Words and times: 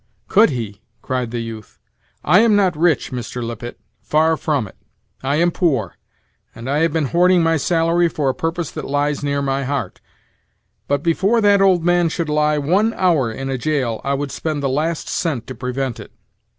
"Could 0.27 0.49
he!" 0.49 0.81
cried 1.03 1.29
the 1.29 1.41
youth. 1.43 1.77
"I 2.23 2.39
am 2.39 2.55
not 2.55 2.75
rich, 2.75 3.11
Mr. 3.11 3.43
Lippet; 3.45 3.79
far 4.01 4.35
from 4.35 4.67
it 4.67 4.75
I 5.21 5.35
am 5.35 5.51
poor, 5.51 5.93
and 6.55 6.67
I 6.67 6.79
have 6.79 6.91
been 6.91 7.05
hoarding 7.05 7.43
my 7.43 7.57
salary 7.57 8.09
for 8.09 8.27
a 8.27 8.33
purpose 8.33 8.71
that 8.71 8.85
lies 8.89 9.23
near 9.23 9.43
my 9.43 9.63
heart; 9.63 10.01
but, 10.87 11.03
Before 11.03 11.39
that 11.41 11.61
old 11.61 11.83
man 11.85 12.09
should 12.09 12.29
lie 12.29 12.57
one 12.57 12.95
hour 12.95 13.31
in 13.31 13.51
a 13.51 13.59
jail, 13.59 14.01
I 14.03 14.15
would 14.15 14.31
spend 14.31 14.63
the 14.63 14.69
last 14.69 15.07
cent 15.07 15.45
to 15.45 15.53
prevent 15.53 15.99
it. 15.99 16.11